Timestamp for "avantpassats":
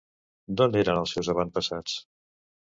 1.35-2.01